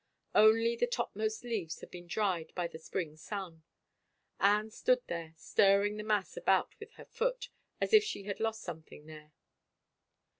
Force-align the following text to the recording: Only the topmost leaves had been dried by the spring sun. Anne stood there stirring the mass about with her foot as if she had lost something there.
Only 0.33 0.75
the 0.75 0.87
topmost 0.87 1.43
leaves 1.43 1.79
had 1.81 1.91
been 1.91 2.07
dried 2.07 2.55
by 2.55 2.65
the 2.67 2.79
spring 2.79 3.15
sun. 3.17 3.61
Anne 4.39 4.71
stood 4.71 5.03
there 5.05 5.35
stirring 5.37 5.97
the 5.97 6.03
mass 6.03 6.35
about 6.35 6.73
with 6.79 6.93
her 6.93 7.05
foot 7.05 7.49
as 7.79 7.93
if 7.93 8.03
she 8.03 8.23
had 8.23 8.39
lost 8.39 8.63
something 8.63 9.05
there. 9.05 9.31